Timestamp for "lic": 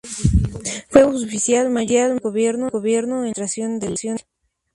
4.01-4.25